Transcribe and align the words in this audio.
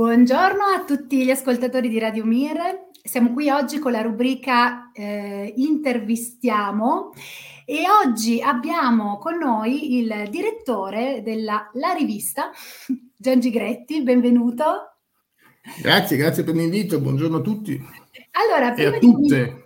Buongiorno 0.00 0.64
a 0.64 0.82
tutti 0.86 1.26
gli 1.26 1.30
ascoltatori 1.30 1.90
di 1.90 1.98
Radio 1.98 2.24
Mir. 2.24 2.56
Siamo 3.02 3.34
qui 3.34 3.50
oggi 3.50 3.78
con 3.78 3.92
la 3.92 4.00
rubrica 4.00 4.90
eh, 4.94 5.52
Intervistiamo 5.54 7.12
e 7.66 7.82
oggi 8.02 8.40
abbiamo 8.40 9.18
con 9.18 9.36
noi 9.36 9.98
il 9.98 10.26
direttore 10.30 11.20
della 11.22 11.68
La 11.74 11.92
Rivista, 11.92 12.50
Gian 13.14 13.40
Gigretti, 13.40 14.02
benvenuto. 14.02 15.00
Grazie, 15.82 16.16
grazie 16.16 16.44
per 16.44 16.54
l'invito, 16.54 16.98
buongiorno 16.98 17.36
a 17.36 17.42
tutti. 17.42 17.78
Allora, 18.30 18.72
prima 18.72 18.96
a 18.96 18.98
tutte. 18.98 19.44
Di... 19.44 19.59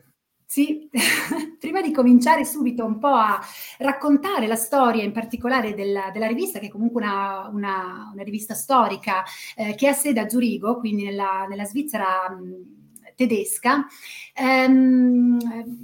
Sì, 0.54 0.88
prima 1.58 1.80
di 1.82 1.90
cominciare 1.90 2.44
subito 2.44 2.84
un 2.84 3.00
po' 3.00 3.08
a 3.08 3.40
raccontare 3.78 4.46
la 4.46 4.54
storia 4.54 5.02
in 5.02 5.10
particolare 5.10 5.74
della, 5.74 6.10
della 6.12 6.28
rivista, 6.28 6.60
che 6.60 6.66
è 6.66 6.68
comunque 6.68 7.02
una, 7.02 7.48
una, 7.52 8.10
una 8.12 8.22
rivista 8.22 8.54
storica 8.54 9.24
eh, 9.56 9.74
che 9.74 9.88
ha 9.88 9.92
sede 9.92 10.20
a 10.20 10.28
Zurigo, 10.28 10.78
quindi 10.78 11.02
nella, 11.06 11.46
nella 11.48 11.64
Svizzera. 11.64 12.30
Mh, 12.30 12.82
tedesca, 13.14 13.86
ehm, 14.34 15.38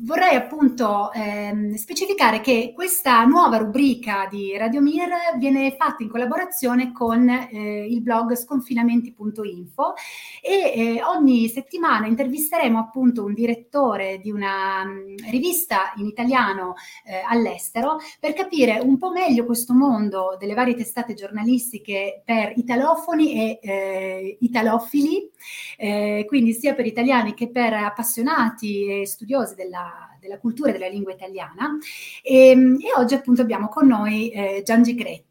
vorrei 0.04 0.34
appunto 0.34 1.12
ehm, 1.12 1.74
specificare 1.74 2.40
che 2.40 2.72
questa 2.74 3.22
nuova 3.24 3.58
rubrica 3.58 4.26
di 4.30 4.56
Radio 4.56 4.80
Mir 4.80 5.08
viene 5.38 5.74
fatta 5.76 6.02
in 6.02 6.08
collaborazione 6.08 6.92
con 6.92 7.28
eh, 7.28 7.86
il 7.86 8.02
blog 8.02 8.34
sconfinamenti.info 8.34 9.94
e 10.42 10.72
eh, 10.74 11.02
ogni 11.02 11.48
settimana 11.48 12.06
intervisteremo 12.06 12.78
appunto 12.78 13.24
un 13.24 13.34
direttore 13.34 14.18
di 14.18 14.30
una 14.30 14.84
mh, 14.84 14.90
mm, 14.90 15.30
rivista 15.30 15.92
in 15.96 16.06
italiano 16.06 16.74
eh, 17.04 17.22
all'estero 17.26 17.98
per 18.18 18.32
capire 18.32 18.80
un 18.82 18.98
po' 18.98 19.10
meglio 19.10 19.44
questo 19.44 19.72
mondo 19.72 20.36
delle 20.38 20.54
varie 20.54 20.74
testate 20.74 21.14
giornalistiche 21.14 22.22
per 22.24 22.52
italofoni 22.56 23.34
e 23.34 23.58
eh, 23.62 24.36
italofili, 24.40 25.30
eh, 25.76 26.24
quindi 26.26 26.52
sia 26.52 26.74
per 26.74 26.86
italiani 26.86 27.19
italiani 27.20 27.34
che 27.34 27.50
per 27.50 27.72
appassionati 27.72 29.00
e 29.00 29.06
studiosi 29.06 29.54
della, 29.54 30.16
della 30.20 30.38
cultura 30.38 30.70
e 30.70 30.72
della 30.72 30.88
lingua 30.88 31.12
italiana 31.12 31.76
e, 32.22 32.48
ehm, 32.50 32.78
e 32.80 32.98
oggi 33.00 33.14
appunto 33.14 33.42
abbiamo 33.42 33.68
con 33.68 33.86
noi 33.86 34.30
eh, 34.30 34.62
Giangi 34.64 34.94
Gretti. 34.94 35.28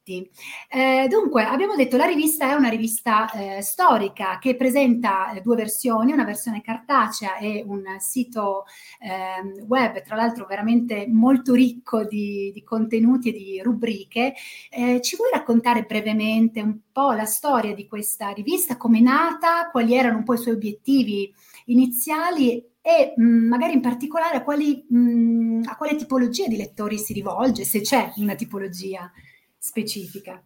Eh, 0.69 1.07
dunque, 1.07 1.43
abbiamo 1.43 1.75
detto 1.75 1.95
la 1.95 2.05
rivista 2.05 2.49
è 2.49 2.53
una 2.53 2.69
rivista 2.69 3.29
eh, 3.31 3.61
storica 3.61 4.39
che 4.39 4.55
presenta 4.55 5.31
eh, 5.31 5.41
due 5.41 5.55
versioni, 5.55 6.11
una 6.11 6.23
versione 6.23 6.61
cartacea 6.61 7.37
e 7.37 7.63
un 7.65 7.83
sito 7.99 8.65
ehm, 8.99 9.65
web, 9.67 10.01
tra 10.01 10.15
l'altro 10.15 10.47
veramente 10.47 11.05
molto 11.07 11.53
ricco 11.53 12.05
di, 12.05 12.51
di 12.51 12.63
contenuti 12.63 13.29
e 13.29 13.31
di 13.33 13.61
rubriche. 13.61 14.33
Eh, 14.71 14.99
ci 15.01 15.15
vuoi 15.15 15.29
raccontare 15.31 15.83
brevemente 15.83 16.61
un 16.61 16.79
po' 16.91 17.11
la 17.11 17.25
storia 17.25 17.75
di 17.75 17.87
questa 17.87 18.29
rivista, 18.29 18.77
come 18.77 18.97
è 18.97 19.01
nata, 19.01 19.69
quali 19.69 19.93
erano 19.93 20.17
un 20.17 20.23
po' 20.23 20.33
i 20.33 20.37
suoi 20.37 20.55
obiettivi 20.55 21.31
iniziali 21.71 22.63
e 22.81 23.13
mh, 23.15 23.23
mm, 23.23 23.47
magari 23.47 23.73
in 23.73 23.81
particolare 23.81 24.37
a, 24.37 24.43
quali, 24.43 24.85
mh, 24.87 24.97
mm, 24.97 25.61
a 25.65 25.75
quale 25.75 25.95
tipologia 25.95 26.47
di 26.47 26.57
lettori 26.57 26.97
si 26.97 27.13
rivolge, 27.13 27.63
se 27.63 27.81
c'è 27.81 28.13
una 28.17 28.35
tipologia 28.35 29.11
specifica. 29.57 30.41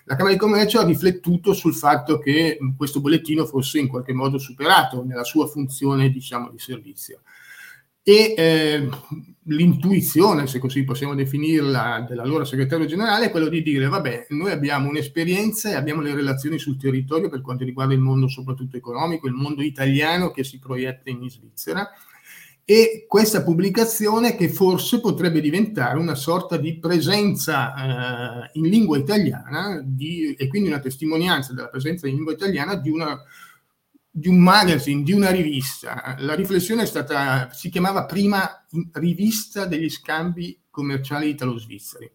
la 0.06 0.16
Camera 0.16 0.34
di 0.34 0.40
Commercio 0.40 0.80
ha 0.80 0.86
riflettuto 0.86 1.54
sul 1.54 1.74
fatto 1.74 2.20
che 2.20 2.58
questo 2.76 3.02
bollettino 3.02 3.46
fosse 3.46 3.80
in 3.80 3.88
qualche 3.88 4.14
modo 4.14 4.38
superato 4.38 5.04
nella 5.04 5.24
sua 5.24 5.48
funzione 5.48 6.10
diciamo, 6.10 6.50
di 6.50 6.60
servizio. 6.60 7.22
E 8.04 8.34
eh, 8.36 8.90
l'intuizione, 9.44 10.48
se 10.48 10.58
così 10.58 10.84
possiamo 10.84 11.14
definirla, 11.14 12.04
dell'allora 12.10 12.46
segretario 12.46 12.88
generale 12.88 13.28
è 13.28 13.32
quello 13.32 13.48
di 13.48 13.62
dire, 13.62 13.88
vabbè, 13.88 14.26
noi 14.30 14.52
abbiamo 14.52 14.90
un'esperienza 14.90 15.70
e 15.70 15.76
abbiamo 15.76 16.02
le 16.02 16.16
relazioni 16.16 16.58
sul 16.58 16.78
territorio 16.78 17.30
per 17.30 17.42
quanto 17.42 17.64
riguarda 17.64 17.94
il 17.94 18.00
mondo 18.00 18.28
soprattutto 18.28 18.76
economico, 18.76 19.28
il 19.28 19.34
mondo 19.34 19.62
italiano 19.62 20.32
che 20.32 20.44
si 20.44 20.58
proietta 20.58 21.12
in 21.12 21.30
Svizzera, 21.30 21.88
e 22.72 23.04
questa 23.06 23.44
pubblicazione 23.44 24.38
che 24.38 24.48
forse 24.48 25.02
potrebbe 25.02 25.42
diventare 25.42 25.98
una 25.98 26.16
sorta 26.16 26.56
di 26.56 26.80
presenza 26.80 28.46
eh, 28.46 28.50
in 28.54 28.70
lingua 28.70 28.98
italiana 28.98 29.82
di, 29.84 30.34
e 30.36 30.48
quindi 30.48 30.70
una 30.70 30.80
testimonianza 30.80 31.52
della 31.52 31.68
presenza 31.68 32.08
in 32.08 32.16
lingua 32.16 32.32
italiana 32.32 32.76
di, 32.76 32.90
una, 32.90 33.22
di 34.10 34.30
un 34.30 34.40
magazine, 34.40 35.04
di 35.04 35.12
una 35.12 35.32
rivista. 35.32 36.16
La 36.20 36.34
riflessione 36.34 36.84
è 36.84 36.86
stata, 36.86 37.50
si 37.52 37.68
chiamava 37.68 38.06
prima 38.06 38.66
Rivista 38.94 39.66
degli 39.66 39.90
scambi 39.90 40.58
commerciali 40.70 41.28
italo-svizzeri. 41.28 42.10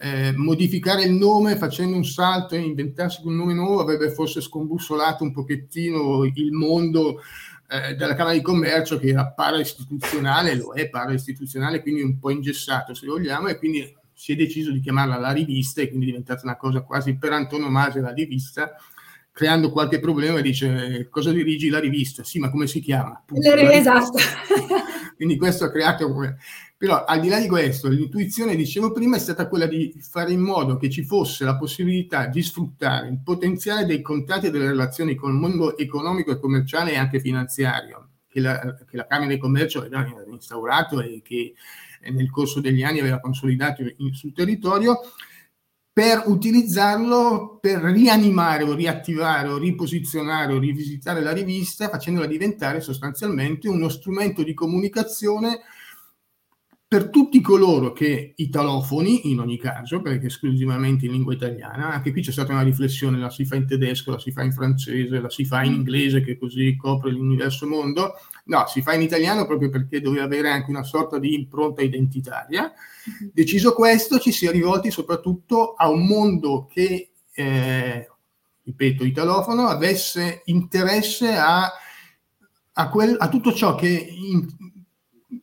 Eh, 0.00 0.32
modificare 0.36 1.02
il 1.02 1.10
nome 1.10 1.56
facendo 1.56 1.96
un 1.96 2.04
salto 2.04 2.54
e 2.54 2.60
inventarsi 2.60 3.22
un 3.24 3.34
nome 3.34 3.52
nuovo 3.52 3.80
avrebbe 3.80 4.12
forse 4.12 4.40
scombussolato 4.40 5.24
un 5.24 5.32
pochettino 5.32 6.24
il 6.24 6.52
mondo 6.52 7.20
eh, 7.68 7.94
della 7.94 8.14
Camera 8.14 8.34
di 8.34 8.42
Commercio 8.42 8.98
che 8.98 9.08
era 9.08 9.26
para-istituzionale, 9.26 10.54
lo 10.54 10.72
è 10.72 10.88
para-istituzionale, 10.88 11.82
quindi 11.82 12.00
un 12.00 12.18
po' 12.18 12.30
ingessato 12.30 12.94
se 12.94 13.06
vogliamo, 13.06 13.48
e 13.48 13.58
quindi 13.58 13.94
si 14.12 14.32
è 14.32 14.36
deciso 14.36 14.72
di 14.72 14.80
chiamarla 14.80 15.16
la 15.18 15.32
rivista 15.32 15.80
e 15.80 15.88
quindi 15.88 16.06
è 16.06 16.08
diventata 16.08 16.40
una 16.44 16.56
cosa 16.56 16.80
quasi 16.80 17.16
per 17.16 17.32
antonomasia 17.32 18.00
la 18.00 18.12
rivista, 18.12 18.74
creando 19.38 19.70
qualche 19.70 20.00
problema 20.00 20.40
e 20.40 20.42
dice 20.42 21.06
cosa 21.08 21.30
dirigi 21.30 21.68
la 21.68 21.78
rivista? 21.78 22.24
Sì, 22.24 22.40
ma 22.40 22.50
come 22.50 22.66
si 22.66 22.80
chiama? 22.80 23.22
Punto, 23.24 23.54
esatto. 23.54 24.18
quindi 25.14 25.36
questo 25.36 25.64
ha 25.64 25.70
creato 25.70 26.12
però 26.76 27.04
al 27.04 27.20
di 27.20 27.28
là 27.28 27.38
di 27.38 27.46
questo, 27.46 27.86
l'intuizione, 27.86 28.56
dicevo 28.56 28.90
prima, 28.90 29.14
è 29.14 29.20
stata 29.20 29.46
quella 29.46 29.66
di 29.66 29.94
fare 30.00 30.32
in 30.32 30.40
modo 30.40 30.76
che 30.76 30.90
ci 30.90 31.04
fosse 31.04 31.44
la 31.44 31.56
possibilità 31.56 32.26
di 32.26 32.42
sfruttare 32.42 33.06
il 33.06 33.20
potenziale 33.22 33.86
dei 33.86 34.02
contatti 34.02 34.46
e 34.46 34.50
delle 34.50 34.66
relazioni 34.66 35.14
con 35.14 35.30
il 35.30 35.38
mondo 35.38 35.78
economico 35.78 36.32
e 36.32 36.40
commerciale 36.40 36.90
e 36.90 36.96
anche 36.96 37.20
finanziario, 37.20 38.08
che 38.28 38.40
la, 38.40 38.58
che 38.90 38.96
la 38.96 39.06
Camera 39.06 39.32
di 39.32 39.38
Commercio 39.38 39.82
aveva 39.82 40.24
instaurato 40.26 41.00
e 41.00 41.22
che 41.22 41.54
nel 42.10 42.30
corso 42.30 42.60
degli 42.60 42.82
anni 42.82 42.98
aveva 42.98 43.20
consolidato 43.20 43.84
in, 43.98 44.14
sul 44.14 44.32
territorio, 44.32 44.98
per 45.98 46.22
utilizzarlo 46.26 47.58
per 47.60 47.80
rianimare 47.80 48.62
o 48.62 48.72
riattivare 48.72 49.48
o 49.48 49.58
riposizionare 49.58 50.52
o 50.52 50.58
rivisitare 50.60 51.20
la 51.20 51.32
rivista, 51.32 51.88
facendola 51.88 52.28
diventare 52.28 52.80
sostanzialmente 52.80 53.68
uno 53.68 53.88
strumento 53.88 54.44
di 54.44 54.54
comunicazione 54.54 55.58
per 56.88 57.10
tutti 57.10 57.42
coloro 57.42 57.92
che 57.92 58.32
italofoni, 58.34 59.30
in 59.30 59.40
ogni 59.40 59.58
caso, 59.58 60.00
perché 60.00 60.28
esclusivamente 60.28 61.04
in 61.04 61.12
lingua 61.12 61.34
italiana, 61.34 61.92
anche 61.92 62.12
qui 62.12 62.22
c'è 62.22 62.32
stata 62.32 62.54
una 62.54 62.62
riflessione, 62.62 63.18
la 63.18 63.28
si 63.28 63.44
fa 63.44 63.56
in 63.56 63.66
tedesco, 63.66 64.10
la 64.10 64.18
si 64.18 64.32
fa 64.32 64.42
in 64.42 64.52
francese, 64.52 65.20
la 65.20 65.28
si 65.28 65.44
fa 65.44 65.62
in 65.62 65.74
inglese, 65.74 66.22
che 66.22 66.38
così 66.38 66.74
copre 66.76 67.10
l'universo 67.10 67.66
mondo, 67.66 68.14
no, 68.44 68.64
si 68.68 68.80
fa 68.80 68.94
in 68.94 69.02
italiano 69.02 69.44
proprio 69.44 69.68
perché 69.68 70.00
doveva 70.00 70.24
avere 70.24 70.48
anche 70.48 70.70
una 70.70 70.82
sorta 70.82 71.18
di 71.18 71.34
impronta 71.34 71.82
identitaria. 71.82 72.72
Mm-hmm. 72.72 73.30
Deciso 73.34 73.74
questo, 73.74 74.18
ci 74.18 74.32
si 74.32 74.46
è 74.46 74.50
rivolti 74.50 74.90
soprattutto 74.90 75.74
a 75.74 75.90
un 75.90 76.06
mondo 76.06 76.66
che, 76.72 77.10
eh, 77.34 78.10
ripeto, 78.62 79.04
italofono, 79.04 79.66
avesse 79.66 80.40
interesse 80.46 81.36
a 81.36 81.70
a, 82.78 82.88
quel, 82.88 83.16
a 83.18 83.28
tutto 83.28 83.52
ciò 83.52 83.74
che 83.74 83.88
in, 83.88 84.46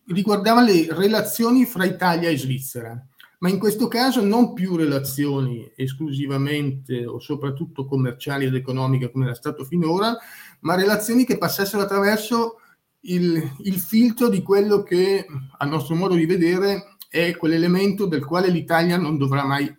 riguardava 0.07 0.61
le 0.61 0.87
relazioni 0.89 1.65
fra 1.65 1.85
Italia 1.85 2.29
e 2.29 2.37
Svizzera, 2.37 2.99
ma 3.39 3.49
in 3.49 3.59
questo 3.59 3.87
caso 3.87 4.23
non 4.23 4.53
più 4.53 4.75
relazioni 4.75 5.71
esclusivamente 5.75 7.05
o 7.05 7.19
soprattutto 7.19 7.85
commerciali 7.85 8.45
ed 8.45 8.55
economiche 8.55 9.11
come 9.11 9.25
era 9.25 9.35
stato 9.35 9.63
finora, 9.63 10.15
ma 10.61 10.75
relazioni 10.75 11.25
che 11.25 11.37
passassero 11.37 11.83
attraverso 11.83 12.59
il, 13.01 13.41
il 13.59 13.79
filtro 13.79 14.29
di 14.29 14.41
quello 14.41 14.83
che 14.83 15.25
a 15.57 15.65
nostro 15.65 15.95
modo 15.95 16.15
di 16.15 16.25
vedere 16.25 16.95
è 17.09 17.35
quell'elemento 17.35 18.05
del 18.05 18.25
quale 18.25 18.49
l'Italia 18.49 18.97
non 18.97 19.17
dovrà 19.17 19.45
mai 19.45 19.73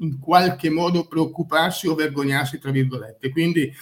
in 0.00 0.18
qualche 0.18 0.70
modo 0.70 1.06
preoccuparsi 1.06 1.88
o 1.88 1.94
vergognarsi, 1.94 2.58
tra 2.58 2.70
virgolette. 2.70 3.30
Quindi 3.30 3.72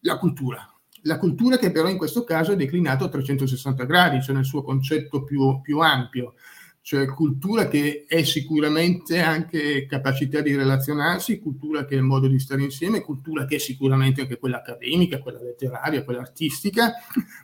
la 0.00 0.18
cultura. 0.18 0.75
La 1.06 1.18
cultura 1.18 1.56
che 1.56 1.70
però 1.70 1.88
in 1.88 1.96
questo 1.96 2.24
caso 2.24 2.52
è 2.52 2.56
declinata 2.56 3.04
a 3.04 3.08
360 3.08 3.84
gradi, 3.84 4.20
cioè 4.20 4.34
nel 4.34 4.44
suo 4.44 4.62
concetto 4.62 5.22
più, 5.22 5.60
più 5.60 5.78
ampio, 5.78 6.34
cioè 6.82 7.06
cultura 7.06 7.68
che 7.68 8.04
è 8.08 8.24
sicuramente 8.24 9.20
anche 9.20 9.86
capacità 9.86 10.40
di 10.40 10.56
relazionarsi, 10.56 11.38
cultura 11.38 11.84
che 11.84 11.94
è 11.94 11.98
il 11.98 12.04
modo 12.04 12.26
di 12.26 12.40
stare 12.40 12.62
insieme, 12.62 13.02
cultura 13.02 13.44
che 13.44 13.56
è 13.56 13.58
sicuramente 13.58 14.22
anche 14.22 14.38
quella 14.38 14.58
accademica, 14.58 15.20
quella 15.20 15.40
letteraria, 15.40 16.02
quella 16.02 16.20
artistica, 16.20 16.94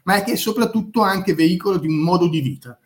ma 0.05 0.23
che 0.23 0.33
è 0.33 0.37
soprattutto 0.37 1.01
anche 1.03 1.35
veicolo 1.35 1.79
di 1.79 1.87
un 1.87 1.99
modo 1.99 2.29
di 2.29 2.41
vita. 2.41 2.77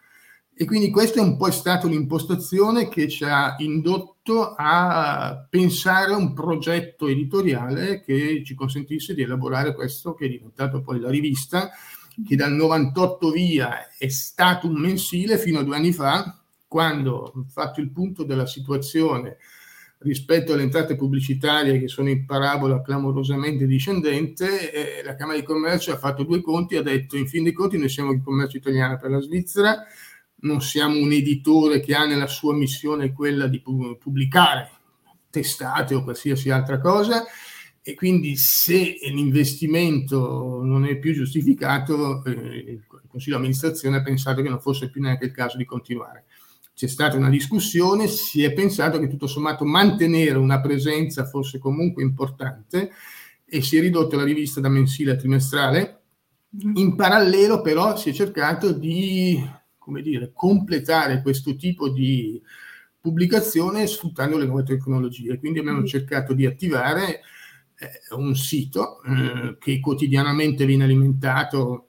E 0.59 0.65
quindi 0.65 0.89
questa 0.89 1.21
è 1.21 1.23
un 1.23 1.37
po' 1.37 1.51
stata 1.51 1.87
un'impostazione 1.87 2.89
che 2.89 3.09
ci 3.09 3.25
ha 3.25 3.57
indotto 3.59 4.55
a 4.57 5.47
pensare 5.51 6.15
a 6.15 6.17
un 6.17 6.33
progetto 6.33 7.09
editoriale 7.09 8.01
che 8.01 8.43
ci 8.43 8.55
consentisse 8.55 9.13
di 9.13 9.21
elaborare 9.21 9.75
questo 9.75 10.15
che 10.15 10.25
è 10.25 10.29
diventato 10.31 10.81
poi 10.81 10.99
la 10.99 11.11
rivista, 11.11 11.69
che 12.27 12.37
dal 12.37 12.55
98 12.55 13.31
via 13.33 13.95
è 13.99 14.09
stato 14.09 14.67
un 14.67 14.81
mensile 14.81 15.37
fino 15.37 15.59
a 15.59 15.63
due 15.63 15.77
anni 15.77 15.93
fa, 15.93 16.43
quando 16.67 17.45
fatto 17.49 17.81
il 17.83 17.91
punto 17.91 18.25
della 18.25 18.47
situazione 18.47 19.37
rispetto 19.99 20.55
alle 20.55 20.63
entrate 20.63 20.97
pubblicitarie 20.97 21.79
che 21.79 21.89
sono 21.89 22.09
in 22.09 22.25
parabola 22.25 22.81
clamorosamente 22.81 23.67
discendente, 23.67 24.73
eh, 24.73 25.03
la 25.03 25.17
Camera 25.17 25.39
di 25.39 25.45
Commercio 25.45 25.93
ha 25.93 25.99
fatto 25.99 26.23
due 26.23 26.41
conti, 26.41 26.77
ha 26.77 26.83
detto 26.83 27.17
in 27.19 27.27
fin 27.27 27.45
dei 27.45 27.53
conti 27.53 27.77
noi 27.77 27.91
siamo 27.91 28.13
il 28.13 28.23
commercio 28.23 28.57
italiano 28.57 28.97
per 28.97 29.11
la 29.11 29.21
Svizzera, 29.21 29.85
non 30.47 30.63
siamo 30.63 30.99
un 30.99 31.13
editore 31.13 31.81
che 31.81 31.95
ha 31.95 32.07
nella 32.07 32.27
sua 32.27 32.55
missione 32.55 33.13
quella 33.13 33.47
di 33.47 33.61
pubblicare 33.61 34.71
testate 35.29 35.95
o 35.95 36.03
qualsiasi 36.03 36.51
altra 36.51 36.79
cosa 36.79 37.25
e 37.83 37.95
quindi 37.95 38.37
se 38.37 38.97
l'investimento 39.13 40.61
non 40.63 40.87
è 40.87 40.97
più 40.99 41.15
giustificato 41.15 42.25
eh, 42.25 42.31
il 42.31 42.85
Consiglio 43.07 43.37
di 43.37 43.43
amministrazione 43.43 43.99
ha 43.99 44.03
pensato 44.03 44.43
che 44.43 44.49
non 44.49 44.61
fosse 44.61 44.91
più 44.91 45.01
neanche 45.01 45.27
il 45.27 45.31
caso 45.31 45.57
di 45.57 45.65
continuare. 45.65 46.25
C'è 46.75 46.89
stata 46.89 47.17
una 47.17 47.31
discussione, 47.31 48.09
si 48.09 48.43
è 48.43 48.53
pensato 48.53 48.99
che 48.99 49.09
tutto 49.09 49.27
sommato 49.27 49.65
mantenere 49.65 50.37
una 50.37 50.61
presenza 50.61 51.25
fosse 51.27 51.59
comunque 51.59 52.03
importante 52.03 52.91
e 53.47 53.63
si 53.63 53.77
è 53.77 53.81
ridotta 53.81 54.17
la 54.17 54.25
rivista 54.25 54.61
da 54.61 54.69
mensile 54.69 55.13
a 55.13 55.17
trimestrale. 55.17 56.01
Mm-hmm. 56.57 56.77
In 56.77 56.97
parallelo 56.97 57.61
però 57.63 57.97
si 57.97 58.11
è 58.11 58.13
cercato 58.13 58.73
di 58.73 59.43
come 59.87 60.03
dire, 60.03 60.33
completare 60.35 61.23
questo 61.23 61.55
tipo 61.55 61.89
di 61.89 62.43
pubblicazione 63.01 63.87
sfruttando 63.87 64.37
le 64.37 64.45
nuove 64.45 64.65
tecnologie. 64.65 65.39
Quindi 65.39 65.61
abbiamo 65.61 65.83
mm. 65.83 65.87
cercato 65.87 66.35
di 66.35 66.45
attivare 66.45 67.21
eh, 67.79 68.15
un 68.17 68.35
sito 68.35 69.01
eh, 69.05 69.57
che 69.61 69.79
quotidianamente 69.79 70.67
viene 70.67 70.83
alimentato 70.83 71.87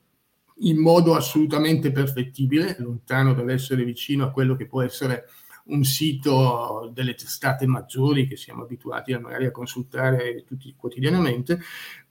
in 0.59 0.77
modo 0.77 1.15
assolutamente 1.15 1.91
perfettibile, 1.91 2.75
lontano 2.77 3.33
dall'essere 3.33 3.83
vicino 3.83 4.25
a 4.25 4.31
quello 4.31 4.55
che 4.55 4.67
può 4.67 4.83
essere 4.83 5.23
un 5.65 5.83
sito 5.83 6.91
delle 6.93 7.15
testate 7.15 7.65
maggiori 7.65 8.27
che 8.27 8.37
siamo 8.37 8.61
abituati 8.61 9.11
a 9.11 9.19
magari 9.19 9.47
a 9.47 9.51
consultare 9.51 10.43
tutti 10.45 10.71
quotidianamente, 10.77 11.59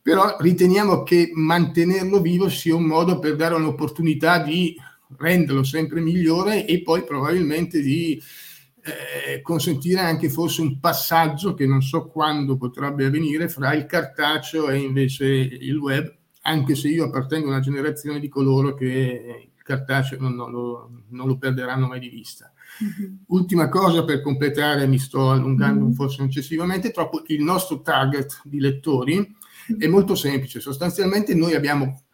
però 0.02 0.36
riteniamo 0.38 1.04
che 1.04 1.30
mantenerlo 1.32 2.20
vivo 2.20 2.48
sia 2.48 2.74
un 2.74 2.84
modo 2.84 3.20
per 3.20 3.36
dare 3.36 3.54
un'opportunità 3.54 4.42
di 4.42 4.76
renderlo 5.16 5.62
sempre 5.62 6.00
migliore 6.00 6.66
e 6.66 6.82
poi 6.82 7.04
probabilmente 7.04 7.80
di 7.80 8.20
eh, 8.86 9.40
consentire 9.42 10.00
anche 10.00 10.30
forse 10.30 10.60
un 10.60 10.78
passaggio 10.78 11.54
che 11.54 11.66
non 11.66 11.82
so 11.82 12.06
quando 12.06 12.56
potrebbe 12.56 13.06
avvenire 13.06 13.48
fra 13.48 13.74
il 13.74 13.86
cartaceo 13.86 14.68
e 14.68 14.78
invece 14.78 15.26
il 15.26 15.76
web, 15.76 16.12
anche 16.42 16.74
se 16.74 16.88
io 16.88 17.04
appartengo 17.04 17.46
a 17.46 17.50
una 17.50 17.60
generazione 17.60 18.20
di 18.20 18.28
coloro 18.28 18.74
che 18.74 19.50
il 19.56 19.62
cartaceo 19.62 20.20
non, 20.20 20.34
non, 20.34 20.50
lo, 20.52 20.90
non 21.08 21.26
lo, 21.26 21.36
perderanno 21.36 21.88
mai 21.88 21.98
di 21.98 22.08
vista. 22.08 22.52
Mm-hmm. 22.82 23.14
Ultima 23.26 23.68
cosa 23.68 24.04
per 24.04 24.22
completare, 24.22 24.86
mi 24.86 24.98
sto 24.98 25.30
allungando 25.30 25.86
mm-hmm. 25.86 25.94
forse 25.94 26.22
eccessivamente 26.22 26.92
troppo, 26.92 27.22
il 27.26 27.42
nostro 27.42 27.80
target 27.80 28.40
di 28.44 28.60
lettori 28.60 29.34
è 29.78 29.88
molto 29.88 30.14
semplice, 30.14 30.60
sostanzialmente 30.60 31.34
noi 31.34 31.54
abbiamo 31.54 32.05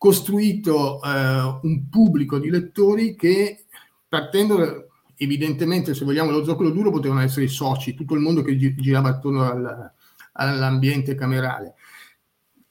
costruito 0.00 0.98
eh, 1.02 1.58
un 1.60 1.90
pubblico 1.90 2.38
di 2.38 2.48
lettori 2.48 3.14
che 3.14 3.66
partendo 4.08 4.92
evidentemente 5.14 5.92
se 5.92 6.06
vogliamo 6.06 6.30
lo 6.30 6.42
zoccolo 6.42 6.70
duro 6.70 6.90
potevano 6.90 7.20
essere 7.20 7.44
i 7.44 7.48
soci, 7.48 7.92
tutto 7.92 8.14
il 8.14 8.22
mondo 8.22 8.40
che 8.40 8.56
girava 8.56 9.10
attorno 9.10 9.42
al, 9.42 9.92
all'ambiente 10.32 11.14
camerale. 11.14 11.74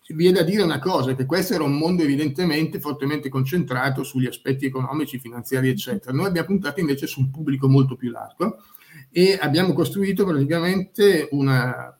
Viene 0.07 0.39
da 0.39 0.43
dire 0.43 0.63
una 0.63 0.79
cosa, 0.79 1.13
che 1.13 1.27
questo 1.27 1.53
era 1.53 1.63
un 1.63 1.77
mondo 1.77 2.01
evidentemente 2.01 2.79
fortemente 2.79 3.29
concentrato 3.29 4.01
sugli 4.01 4.25
aspetti 4.25 4.65
economici, 4.65 5.19
finanziari, 5.19 5.69
eccetera. 5.69 6.11
Noi 6.11 6.25
abbiamo 6.25 6.47
puntato 6.47 6.79
invece 6.79 7.05
su 7.05 7.19
un 7.19 7.29
pubblico 7.29 7.69
molto 7.69 7.95
più 7.95 8.09
largo 8.09 8.63
e 9.11 9.37
abbiamo 9.39 9.73
costruito 9.73 10.25
praticamente 10.25 11.27
un 11.33 11.93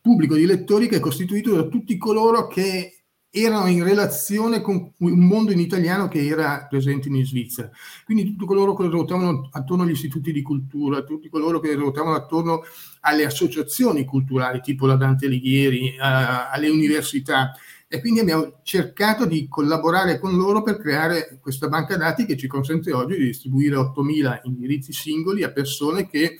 pubblico 0.00 0.36
di 0.36 0.46
lettori 0.46 0.86
che 0.86 0.98
è 0.98 1.00
costituito 1.00 1.52
da 1.52 1.64
tutti 1.64 1.96
coloro 1.96 2.46
che 2.46 3.01
erano 3.34 3.66
in 3.66 3.82
relazione 3.82 4.60
con 4.60 4.92
un 4.98 5.18
mondo 5.26 5.52
in 5.52 5.58
italiano 5.58 6.06
che 6.06 6.26
era 6.26 6.66
presente 6.68 7.08
in 7.08 7.24
Svizzera. 7.24 7.70
Quindi 8.04 8.24
tutti 8.24 8.44
coloro 8.44 8.74
che 8.74 8.86
ruotavano 8.86 9.48
attorno 9.52 9.84
agli 9.84 9.92
istituti 9.92 10.32
di 10.32 10.42
cultura, 10.42 11.02
tutti 11.02 11.30
coloro 11.30 11.58
che 11.58 11.72
ruotavano 11.72 12.14
attorno 12.14 12.62
alle 13.00 13.24
associazioni 13.24 14.04
culturali, 14.04 14.60
tipo 14.60 14.86
la 14.86 14.96
Dante 14.96 15.26
Alighieri, 15.26 15.96
alle 15.98 16.68
università. 16.68 17.52
E 17.88 18.00
quindi 18.00 18.20
abbiamo 18.20 18.60
cercato 18.62 19.24
di 19.24 19.48
collaborare 19.48 20.18
con 20.18 20.36
loro 20.36 20.62
per 20.62 20.76
creare 20.76 21.38
questa 21.40 21.68
banca 21.68 21.96
dati 21.96 22.26
che 22.26 22.36
ci 22.36 22.46
consente 22.46 22.92
oggi 22.92 23.16
di 23.16 23.24
distribuire 23.24 23.76
8.000 23.76 24.40
indirizzi 24.44 24.92
singoli 24.92 25.42
a 25.42 25.52
persone 25.52 26.06
che 26.06 26.38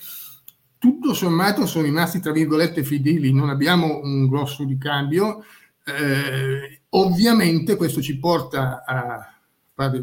tutto 0.77 1.13
sommato 1.13 1.65
sono 1.65 1.85
rimasti, 1.85 2.19
tra 2.19 2.31
virgolette, 2.31 2.83
fedeli. 2.83 3.33
Non 3.33 3.49
abbiamo 3.49 3.99
un 4.03 4.27
grosso 4.27 4.63
ricambio, 4.65 5.43
eh, 5.85 6.82
ovviamente 6.95 7.75
questo 7.75 8.01
ci 8.01 8.17
porta 8.17 8.83
a, 8.85 9.33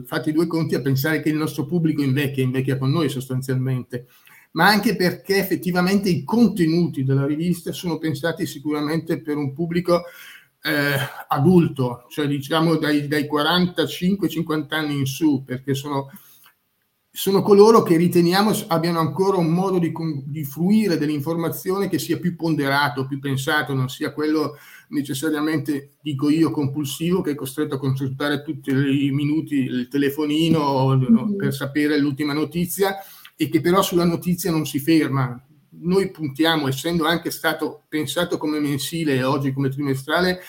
fatti 0.04 0.32
due 0.32 0.46
conti, 0.46 0.74
a 0.74 0.80
pensare 0.80 1.20
che 1.20 1.28
il 1.28 1.36
nostro 1.36 1.64
pubblico 1.64 2.02
invecchia, 2.02 2.42
invecchia 2.42 2.78
con 2.78 2.90
noi 2.90 3.08
sostanzialmente, 3.08 4.06
ma 4.52 4.66
anche 4.66 4.96
perché 4.96 5.36
effettivamente 5.36 6.08
i 6.08 6.24
contenuti 6.24 7.04
della 7.04 7.26
rivista 7.26 7.72
sono 7.72 7.98
pensati 7.98 8.46
sicuramente 8.46 9.20
per 9.20 9.36
un 9.36 9.52
pubblico 9.52 10.02
eh, 10.62 10.96
adulto, 11.28 12.06
cioè 12.08 12.26
diciamo 12.26 12.76
dai, 12.76 13.06
dai 13.06 13.28
45-50 13.30 14.66
anni 14.70 14.98
in 14.98 15.06
su, 15.06 15.44
perché 15.44 15.74
sono 15.74 16.10
sono 17.12 17.42
coloro 17.42 17.82
che 17.82 17.96
riteniamo 17.96 18.52
abbiano 18.68 19.00
ancora 19.00 19.36
un 19.36 19.48
modo 19.48 19.80
di, 19.80 19.92
di, 20.26 20.44
fruire 20.44 20.96
dell'informazione 20.96 21.88
che 21.88 21.98
sia 21.98 22.20
più 22.20 22.36
ponderato, 22.36 23.06
più 23.06 23.18
pensato, 23.18 23.74
non 23.74 23.88
sia 23.88 24.12
quello 24.12 24.56
necessariamente, 24.90 25.96
dico 26.00 26.30
io, 26.30 26.52
compulsivo 26.52 27.20
che 27.20 27.32
è 27.32 27.34
costretto 27.34 27.74
a 27.74 27.78
consultare 27.78 28.42
tutti 28.42 28.70
i 28.70 29.10
minuti 29.10 29.56
il 29.56 29.88
telefonino 29.88 30.96
mm-hmm. 30.96 31.36
per 31.36 31.52
sapere 31.52 31.98
l'ultima 31.98 32.32
notizia 32.32 32.96
e 33.36 33.48
che 33.48 33.60
però 33.60 33.82
sulla 33.82 34.04
notizia 34.04 34.52
non 34.52 34.64
si 34.64 34.78
ferma. 34.78 35.42
Noi 35.82 36.10
puntiamo, 36.10 36.68
essendo 36.68 37.06
anche 37.06 37.30
stato 37.32 37.82
pensato 37.88 38.38
come 38.38 38.60
mensile 38.60 39.16
e 39.16 39.24
oggi 39.24 39.52
come 39.52 39.68
trimestrale, 39.68 40.40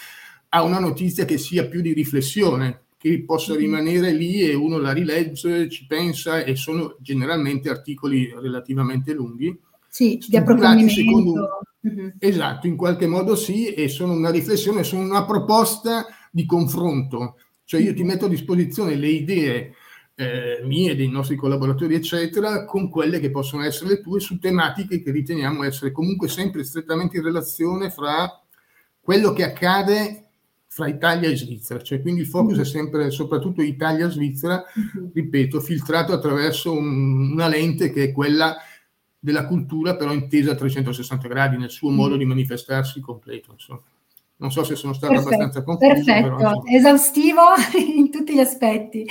a 0.50 0.64
una 0.64 0.80
notizia 0.80 1.26
che 1.26 1.38
sia 1.38 1.68
più 1.68 1.82
di 1.82 1.94
riflessione, 1.94 2.81
che 3.02 3.24
possa 3.24 3.54
mm-hmm. 3.54 3.62
rimanere 3.62 4.12
lì 4.12 4.42
e 4.42 4.54
uno 4.54 4.78
la 4.78 4.92
rilegge, 4.92 5.68
ci 5.70 5.88
pensa 5.88 6.44
e 6.44 6.56
sono 6.56 6.98
generalmente 7.00 7.68
articoli 7.68 8.32
relativamente 8.40 9.12
lunghi. 9.12 9.60
Sì, 9.90 10.24
di 10.28 10.38
approfondimento. 10.38 10.94
Secondo, 10.94 11.60
mm-hmm. 11.88 12.10
Esatto, 12.20 12.68
in 12.68 12.76
qualche 12.76 13.08
modo 13.08 13.36
sì, 13.36 13.74
e 13.74 13.88
sono 13.88 14.14
una 14.14 14.30
riflessione, 14.30 14.84
sono 14.84 15.02
una 15.02 15.26
proposta 15.26 16.06
di 16.30 16.46
confronto. 16.46 17.38
Cioè 17.66 17.82
io 17.82 17.96
ti 17.96 18.04
metto 18.04 18.26
a 18.26 18.30
disposizione 18.30 18.94
le 18.94 19.08
idee 19.08 19.74
eh, 20.14 20.62
mie, 20.64 20.96
dei 20.96 21.10
nostri 21.10 21.36
collaboratori, 21.36 21.96
eccetera, 21.96 22.66
con 22.66 22.88
quelle 22.88 23.20
che 23.20 23.32
possono 23.32 23.64
essere 23.64 23.90
le 23.90 24.02
tue 24.02 24.20
su 24.20 24.38
tematiche 24.38 25.02
che 25.02 25.10
riteniamo 25.10 25.64
essere 25.64 25.92
comunque 25.92 26.28
sempre 26.28 26.64
strettamente 26.64 27.18
in 27.18 27.24
relazione 27.24 27.90
fra 27.90 28.30
quello 29.00 29.34
che 29.34 29.44
accade 29.44 30.31
fra 30.74 30.88
Italia 30.88 31.28
e 31.28 31.36
Svizzera, 31.36 31.82
cioè 31.82 32.02
quindi 32.02 32.22
il 32.22 32.28
focus 32.28 32.60
è 32.60 32.64
sempre 32.64 33.12
soprattutto 33.12 33.62
Italia-Svizzera, 33.62 34.64
ripeto, 35.14 35.60
filtrato 35.60 36.14
attraverso 36.14 36.72
un, 36.72 37.34
una 37.34 37.50
lente 37.50 37.92
che 37.92 38.06
è 38.06 38.12
quella 38.14 38.56
della 39.20 39.48
cultura, 39.48 39.98
però 39.98 40.14
intesa 40.14 40.52
a 40.52 40.56
360 40.56 41.28
gradi 41.28 41.58
nel 41.58 41.72
suo 41.72 41.90
modo 41.90 42.16
di 42.16 42.24
manifestarsi 42.24 43.02
completo. 43.02 43.52
Insomma. 43.52 43.82
Non 44.42 44.52
so 44.52 44.64
se 44.64 44.76
sono 44.76 44.94
stato 44.94 45.14
perfetto, 45.14 45.36
abbastanza 45.36 45.64
confuso. 45.64 45.94
Perfetto, 45.94 46.36
però, 46.36 46.64
esaustivo 46.66 47.42
in 47.96 48.10
tutti 48.10 48.34
gli 48.34 48.40
aspetti. 48.40 49.08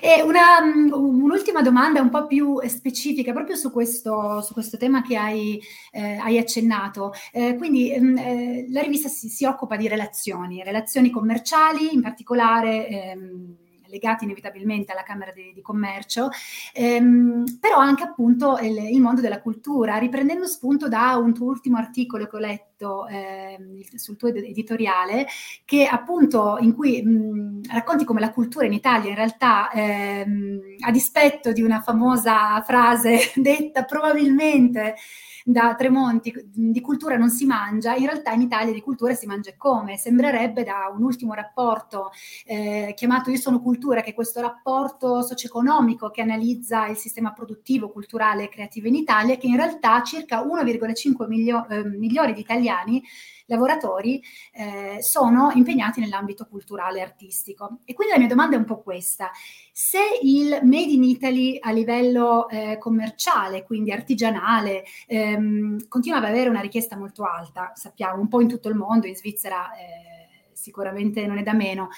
E 0.00 0.22
una, 0.22 0.58
un'ultima 0.92 1.62
domanda 1.62 2.00
un 2.00 2.10
po' 2.10 2.26
più 2.26 2.60
specifica 2.66 3.32
proprio 3.32 3.54
su 3.54 3.70
questo, 3.70 4.40
su 4.42 4.52
questo 4.52 4.76
tema 4.76 5.02
che 5.02 5.16
hai, 5.16 5.60
eh, 5.92 6.16
hai 6.16 6.36
accennato. 6.36 7.12
Eh, 7.32 7.54
quindi 7.56 7.96
mm, 7.96 8.18
eh, 8.18 8.66
la 8.70 8.80
rivista 8.80 9.08
si, 9.08 9.28
si, 9.28 9.44
occupa 9.44 9.76
di 9.76 9.86
relazioni, 9.86 10.64
relazioni 10.64 11.10
commerciali, 11.10 11.94
in 11.94 12.02
particolare... 12.02 12.88
Ehm, 12.88 13.56
legati 13.92 14.24
inevitabilmente 14.24 14.90
alla 14.92 15.02
Camera 15.02 15.30
di, 15.32 15.52
di 15.54 15.60
Commercio, 15.60 16.30
ehm, 16.72 17.58
però 17.60 17.76
anche 17.76 18.02
appunto 18.02 18.56
il, 18.58 18.76
il, 18.76 19.00
mondo 19.00 19.20
della 19.20 19.40
cultura, 19.40 19.98
riprendendo 19.98 20.46
spunto 20.46 20.88
da 20.88 21.16
un 21.16 21.34
tuo 21.34 21.46
ultimo 21.46 21.76
articolo 21.76 22.26
che 22.26 22.36
ho 22.36 22.40
letto 22.40 23.06
eh, 23.06 23.58
sul 23.94 24.16
tuo 24.16 24.28
editoriale, 24.28 25.26
che 25.64 25.86
appunto 25.86 26.56
in 26.60 26.74
cui 26.74 27.02
mh, 27.02 27.70
racconti 27.70 28.04
come 28.04 28.20
la 28.20 28.32
cultura 28.32 28.64
in 28.64 28.72
Italia 28.72 29.10
in 29.10 29.16
realtà, 29.16 29.70
ehm, 29.70 30.60
a 30.80 30.90
dispetto 30.90 31.52
di 31.52 31.62
una 31.62 31.82
famosa 31.82 32.62
frase 32.62 33.30
detta 33.36 33.84
probabilmente 33.84 34.96
da 35.44 35.74
Tremonti 35.74 36.32
di 36.52 36.80
cultura 36.80 37.16
non 37.16 37.30
si 37.30 37.46
mangia, 37.46 37.94
in 37.94 38.06
realtà 38.06 38.32
in 38.32 38.42
Italia 38.42 38.72
di 38.72 38.80
cultura 38.80 39.14
si 39.14 39.26
mangia 39.26 39.54
come? 39.56 39.96
Sembrerebbe 39.96 40.64
da 40.64 40.92
un 40.94 41.02
ultimo 41.02 41.34
rapporto 41.34 42.10
eh, 42.44 42.92
chiamato 42.96 43.30
Io 43.30 43.36
sono 43.36 43.60
cultura, 43.60 44.02
che 44.02 44.10
è 44.10 44.14
questo 44.14 44.40
rapporto 44.40 45.22
socio-economico 45.22 46.10
che 46.10 46.22
analizza 46.22 46.86
il 46.86 46.96
sistema 46.96 47.32
produttivo, 47.32 47.90
culturale 47.90 48.44
e 48.44 48.48
creativo 48.48 48.88
in 48.88 48.94
Italia, 48.94 49.36
che 49.36 49.46
in 49.46 49.56
realtà 49.56 50.02
circa 50.02 50.42
1,5 50.42 51.26
milio- 51.26 51.66
eh, 51.68 51.84
milioni 51.84 52.32
di 52.32 52.40
italiani 52.40 53.02
lavoratori 53.46 54.22
eh, 54.52 54.98
sono 55.00 55.50
impegnati 55.54 56.00
nell'ambito 56.00 56.46
culturale 56.46 56.98
e 56.98 57.02
artistico. 57.02 57.78
E 57.84 57.94
quindi 57.94 58.14
la 58.14 58.18
mia 58.18 58.28
domanda 58.28 58.56
è 58.56 58.58
un 58.58 58.64
po' 58.64 58.82
questa. 58.82 59.30
Se 59.72 59.98
il 60.22 60.60
Made 60.62 60.92
in 60.92 61.04
Italy 61.04 61.58
a 61.60 61.70
livello 61.72 62.48
eh, 62.48 62.78
commerciale, 62.78 63.64
quindi 63.64 63.92
artigianale, 63.92 64.84
ehm, 65.06 65.88
continua 65.88 66.18
ad 66.18 66.24
avere 66.24 66.48
una 66.48 66.60
richiesta 66.60 66.96
molto 66.96 67.24
alta, 67.24 67.72
sappiamo 67.74 68.20
un 68.20 68.28
po' 68.28 68.40
in 68.40 68.48
tutto 68.48 68.68
il 68.68 68.74
mondo, 68.74 69.06
in 69.06 69.16
Svizzera 69.16 69.72
eh, 69.74 70.12
sicuramente 70.52 71.26
non 71.26 71.38
è 71.38 71.42
da 71.42 71.52
meno, 71.52 71.88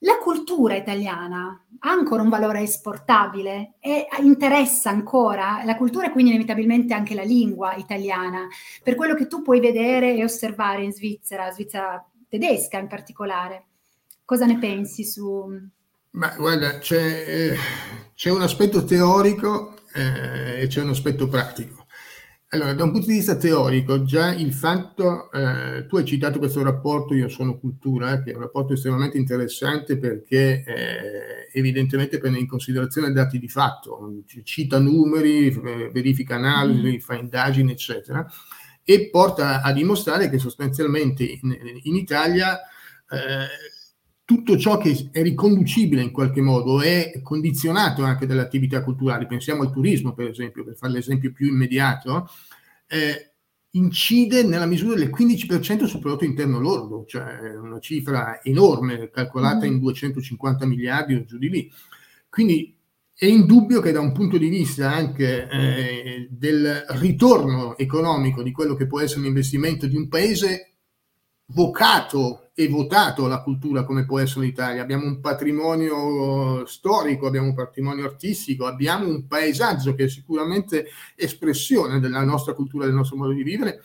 la 0.00 0.18
cultura 0.18 0.76
italiana 0.76 1.62
ha 1.80 1.90
ancora 1.90 2.22
un 2.22 2.28
valore 2.28 2.62
esportabile 2.62 3.74
e 3.80 4.06
interessa 4.20 4.90
ancora 4.90 5.62
la 5.64 5.76
cultura 5.76 6.06
e 6.06 6.10
quindi 6.10 6.30
inevitabilmente 6.30 6.94
anche 6.94 7.14
la 7.14 7.22
lingua 7.22 7.74
italiana, 7.74 8.46
per 8.82 8.94
quello 8.94 9.14
che 9.14 9.26
tu 9.26 9.42
puoi 9.42 9.60
vedere 9.60 10.14
e 10.14 10.24
osservare 10.24 10.84
in 10.84 10.92
Svizzera, 10.92 11.50
Svizzera 11.50 12.02
tedesca 12.28 12.78
in 12.78 12.86
particolare. 12.86 13.64
Cosa 14.24 14.46
ne 14.46 14.58
pensi 14.58 15.04
su... 15.04 15.52
Ma 16.12 16.34
guarda, 16.36 16.78
c'è, 16.78 17.24
eh, 17.26 17.56
c'è 18.14 18.30
un 18.30 18.42
aspetto 18.42 18.84
teorico 18.84 19.74
eh, 19.94 20.62
e 20.62 20.66
c'è 20.66 20.82
un 20.82 20.90
aspetto 20.90 21.28
pratico. 21.28 21.79
Allora, 22.52 22.74
da 22.74 22.82
un 22.82 22.90
punto 22.90 23.06
di 23.06 23.12
vista 23.12 23.36
teorico, 23.36 24.02
già 24.02 24.34
il 24.34 24.52
fatto, 24.52 25.30
eh, 25.30 25.86
tu 25.86 25.96
hai 25.96 26.04
citato 26.04 26.40
questo 26.40 26.64
rapporto 26.64 27.14
Io 27.14 27.28
sono 27.28 27.56
cultura, 27.56 28.20
che 28.22 28.32
è 28.32 28.34
un 28.34 28.40
rapporto 28.40 28.72
estremamente 28.72 29.16
interessante 29.18 29.96
perché 29.96 30.64
eh, 30.66 31.48
evidentemente 31.52 32.18
prende 32.18 32.40
in 32.40 32.48
considerazione 32.48 33.12
dati 33.12 33.38
di 33.38 33.46
fatto, 33.46 34.24
cita 34.42 34.80
numeri, 34.80 35.50
verifica 35.92 36.34
analisi, 36.34 36.96
mm. 36.96 36.98
fa 36.98 37.14
indagini, 37.14 37.70
eccetera, 37.70 38.26
e 38.82 39.10
porta 39.10 39.62
a 39.62 39.72
dimostrare 39.72 40.28
che 40.28 40.38
sostanzialmente 40.40 41.22
in, 41.22 41.56
in 41.82 41.94
Italia 41.94 42.58
eh, 43.08 43.46
tutto 44.30 44.56
ciò 44.56 44.78
che 44.78 45.08
è 45.10 45.22
riconducibile 45.22 46.02
in 46.02 46.12
qualche 46.12 46.40
modo 46.40 46.80
è 46.80 47.20
condizionato 47.20 48.04
anche 48.04 48.26
dalle 48.26 48.42
attività 48.42 48.80
culturali, 48.80 49.26
pensiamo 49.26 49.62
al 49.62 49.72
turismo 49.72 50.12
per 50.12 50.28
esempio, 50.28 50.62
per 50.62 50.76
fare 50.76 50.92
l'esempio 50.92 51.32
più 51.32 51.48
immediato, 51.48 52.30
eh, 52.86 53.32
incide 53.70 54.44
nella 54.44 54.66
misura 54.66 54.94
del 54.94 55.10
15% 55.10 55.86
sul 55.86 55.98
prodotto 55.98 56.24
interno 56.24 56.60
lordo, 56.60 57.04
cioè 57.08 57.56
una 57.56 57.80
cifra 57.80 58.40
enorme, 58.40 59.10
calcolata 59.10 59.66
in 59.66 59.80
250 59.80 60.64
miliardi 60.64 61.14
o 61.14 61.24
giù 61.24 61.36
di 61.36 61.48
lì. 61.48 61.72
Quindi 62.28 62.72
è 63.12 63.26
indubbio 63.26 63.80
che 63.80 63.90
da 63.90 63.98
un 63.98 64.12
punto 64.12 64.38
di 64.38 64.48
vista 64.48 64.92
anche 64.92 65.48
eh, 65.48 66.28
del 66.30 66.84
ritorno 67.00 67.76
economico 67.76 68.44
di 68.44 68.52
quello 68.52 68.76
che 68.76 68.86
può 68.86 69.00
essere 69.00 69.22
un 69.22 69.26
investimento 69.26 69.88
di 69.88 69.96
un 69.96 70.06
paese 70.06 70.69
vocato 71.52 72.50
e 72.54 72.68
votato 72.68 73.24
alla 73.24 73.42
cultura 73.42 73.84
come 73.84 74.04
può 74.04 74.18
essere 74.18 74.46
l'Italia. 74.46 74.82
Abbiamo 74.82 75.06
un 75.06 75.20
patrimonio 75.20 76.66
storico, 76.66 77.26
abbiamo 77.26 77.48
un 77.48 77.54
patrimonio 77.54 78.04
artistico, 78.04 78.66
abbiamo 78.66 79.08
un 79.08 79.26
paesaggio 79.26 79.94
che 79.94 80.04
è 80.04 80.08
sicuramente 80.08 80.88
espressione 81.16 82.00
della 82.00 82.22
nostra 82.22 82.52
cultura, 82.52 82.84
del 82.84 82.94
nostro 82.94 83.16
modo 83.16 83.32
di 83.32 83.42
vivere. 83.42 83.82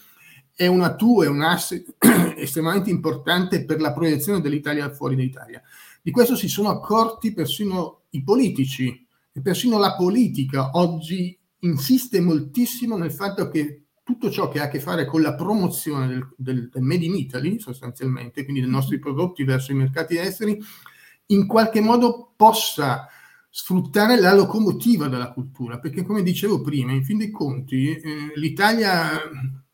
È 0.53 0.67
una 0.67 0.95
tua, 0.95 1.25
è 1.25 1.27
un 1.27 1.41
asset 1.41 1.95
estremamente 2.38 2.89
importante 2.89 3.65
per 3.65 3.79
la 3.79 3.93
proiezione 3.93 4.41
dell'Italia 4.41 4.91
fuori 4.93 5.15
d'Italia. 5.15 5.62
Di 6.01 6.12
questo 6.12 6.36
si 6.36 6.48
sono 6.48 6.69
accorti 6.69 7.34
persino 7.34 8.03
i 8.12 8.24
politici 8.24 9.07
e 9.31 9.41
persino 9.41 9.77
la 9.77 9.95
politica 9.95 10.72
oggi 10.74 11.38
insiste 11.60 12.22
moltissimo 12.22 12.95
nel 12.95 13.12
fatto 13.12 13.50
che 13.50 13.85
tutto 14.05 14.29
ciò 14.29 14.50
che 14.50 14.59
ha 14.59 14.65
a 14.65 14.67
che 14.67 14.79
fare 14.79 15.05
con 15.05 15.24
la 15.24 15.33
promozione 15.33 16.07
del, 16.07 16.29
del, 16.38 16.69
del 16.69 16.81
Made 16.83 17.05
in 17.05 17.15
Italy, 17.15 17.59
sostanzialmente, 17.59 18.43
quindi 18.43 18.62
dei 18.62 18.69
nostri 18.69 19.00
prodotti 19.00 19.43
verso 19.43 19.71
i 19.71 19.75
mercati 19.75 20.15
esteri, 20.15 20.62
in 21.27 21.47
qualche 21.47 21.81
modo 21.81 22.31
possa 22.35 23.07
sfruttare 23.50 24.19
la 24.19 24.35
locomotiva 24.35 25.07
della 25.07 25.31
cultura, 25.31 25.79
perché 25.79 26.03
come 26.03 26.21
dicevo 26.21 26.62
prima, 26.62 26.91
in 26.91 27.03
fin 27.03 27.17
dei 27.17 27.31
conti, 27.31 27.95
eh, 27.95 28.31
l'Italia 28.35 29.09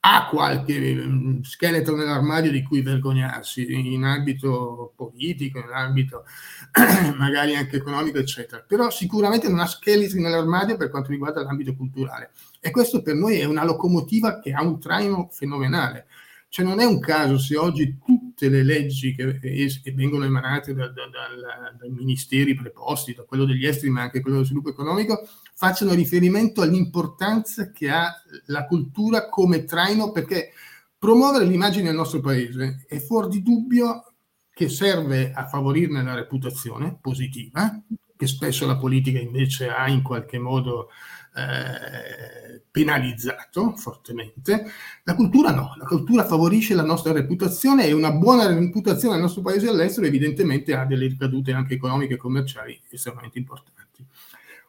ha 0.03 0.27
qualche 0.27 0.79
mm, 0.79 1.41
scheletro 1.41 1.95
nell'armadio 1.95 2.49
di 2.49 2.63
cui 2.63 2.81
vergognarsi 2.81 3.71
in 3.71 4.03
ambito 4.03 4.93
politico, 4.95 5.59
in 5.59 5.69
ambito 5.71 6.25
magari 7.17 7.55
anche 7.55 7.75
economico, 7.77 8.17
eccetera, 8.17 8.63
però 8.67 8.89
sicuramente 8.89 9.47
non 9.47 9.59
ha 9.59 9.67
scheletri 9.67 10.19
nell'armadio 10.19 10.75
per 10.75 10.89
quanto 10.89 11.11
riguarda 11.11 11.43
l'ambito 11.43 11.75
culturale. 11.75 12.31
E 12.59 12.71
questo 12.71 13.03
per 13.03 13.13
noi 13.15 13.39
è 13.39 13.45
una 13.45 13.63
locomotiva 13.63 14.39
che 14.39 14.53
ha 14.53 14.63
un 14.63 14.79
traino 14.79 15.29
fenomenale. 15.31 16.07
Cioè 16.49 16.65
non 16.65 16.79
è 16.81 16.83
un 16.83 16.99
caso 16.99 17.37
se 17.37 17.55
oggi 17.55 17.97
tutte 18.03 18.49
le 18.49 18.63
leggi 18.63 19.15
che, 19.15 19.39
che 19.39 19.93
vengono 19.93 20.25
emanate 20.25 20.73
da, 20.73 20.87
da, 20.87 21.07
da, 21.07 21.73
dai 21.79 21.89
ministeri 21.91 22.55
preposti, 22.55 23.13
da 23.13 23.23
quello 23.23 23.45
degli 23.45 23.65
esteri 23.65 23.89
ma 23.89 24.01
anche 24.01 24.19
quello 24.19 24.37
dello 24.37 24.47
sviluppo 24.47 24.69
economico, 24.69 25.25
facciano 25.61 25.93
riferimento 25.93 26.63
all'importanza 26.63 27.69
che 27.69 27.91
ha 27.91 28.11
la 28.47 28.65
cultura 28.65 29.29
come 29.29 29.63
traino 29.63 30.11
perché 30.11 30.53
promuovere 30.97 31.45
l'immagine 31.45 31.83
del 31.83 31.93
nostro 31.93 32.19
paese 32.19 32.83
è 32.87 32.97
fuori 32.97 33.29
di 33.29 33.43
dubbio 33.43 34.11
che 34.51 34.69
serve 34.69 35.31
a 35.31 35.45
favorirne 35.47 36.01
la 36.01 36.15
reputazione 36.15 36.97
positiva, 36.99 37.79
che 38.17 38.25
spesso 38.25 38.65
la 38.65 38.75
politica 38.75 39.19
invece 39.19 39.69
ha 39.69 39.87
in 39.87 40.01
qualche 40.01 40.39
modo 40.39 40.89
eh, 41.35 42.63
penalizzato 42.71 43.75
fortemente. 43.75 44.65
La 45.03 45.13
cultura 45.13 45.51
no, 45.51 45.75
la 45.77 45.85
cultura 45.85 46.25
favorisce 46.25 46.73
la 46.73 46.81
nostra 46.81 47.13
reputazione 47.13 47.85
e 47.85 47.91
una 47.91 48.13
buona 48.13 48.47
reputazione 48.47 49.13
del 49.13 49.23
nostro 49.23 49.43
paese 49.43 49.69
all'estero 49.69 50.07
evidentemente 50.07 50.73
ha 50.73 50.85
delle 50.85 51.05
ricadute 51.05 51.51
anche 51.51 51.75
economiche 51.75 52.15
e 52.15 52.17
commerciali 52.17 52.81
estremamente 52.89 53.37
importanti. 53.37 53.81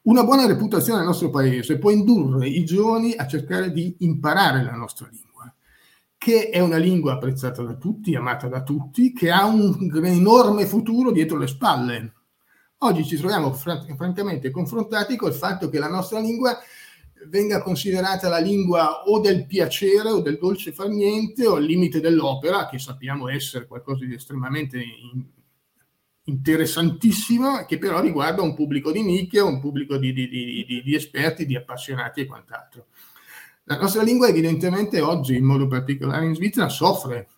Una 0.05 0.25
buona 0.25 0.47
reputazione 0.47 0.99
del 0.99 1.07
nostro 1.07 1.31
paese 1.31 1.79
può 1.79 1.91
indurre 1.91 2.49
i 2.49 2.65
giovani 2.65 3.15
a 3.15 3.25
cercare 3.29 3.71
di 3.71 3.95
imparare 4.01 4.65
la 4.65 4.75
nostra 4.75 5.09
lingua, 5.09 5.55
che 6.19 6.51
è 6.51 6.59
una 6.59 6.77
lingua 6.77 7.13
apprezzata 7.13 7.63
da 7.63 7.75
tutti, 7.75 8.17
amata 8.17 8.49
da 8.49 8.65
tutti, 8.65 9.13
che 9.13 9.31
ha 9.31 9.45
un 9.45 9.93
enorme 10.05 10.67
futuro 10.67 11.13
dietro 11.13 11.39
le 11.39 11.47
spalle. 11.47 12.15
Oggi 12.79 13.07
ci 13.07 13.17
troviamo 13.17 13.53
fr- 13.53 13.95
francamente 13.95 14.51
confrontati 14.51 15.15
col 15.15 15.35
fatto 15.35 15.69
che 15.69 15.79
la 15.79 15.89
nostra 15.89 16.19
lingua 16.19 16.59
venga 17.29 17.63
considerata 17.63 18.29
la 18.29 18.39
lingua 18.39 19.05
o 19.05 19.21
del 19.21 19.47
piacere 19.47 20.09
o 20.09 20.21
del 20.21 20.37
dolce 20.37 20.73
far 20.73 20.89
niente 20.89 21.47
o 21.47 21.55
al 21.55 21.65
limite 21.65 22.01
dell'opera, 22.01 22.67
che 22.67 22.81
sappiamo 22.81 23.29
essere 23.29 23.69
qualcosa 23.69 24.05
di 24.05 24.15
estremamente 24.15 24.83
interessantissimo, 26.25 27.65
che 27.65 27.79
però 27.79 28.01
riguarda 28.01 28.43
un 28.43 28.55
pubblico 28.55 28.93
di 28.93 29.03
nicchia, 29.03 29.45
un 29.45 29.61
pubblico 29.61 29.97
di, 29.97 30.13
di, 30.13 30.29
di, 30.29 30.83
di 30.85 30.95
esperti, 30.95 31.47
di 31.47 31.57
appassionati 31.57 32.21
e 32.21 32.27
quant'altro. 32.27 32.87
La 33.65 33.77
nostra 33.77 34.03
lingua 34.03 34.29
evidentemente 34.29 35.01
oggi, 35.01 35.37
in 35.37 35.45
modo 35.45 35.67
particolare 35.67 36.27
in 36.27 36.35
Svizzera, 36.35 36.69
soffre 36.69 37.29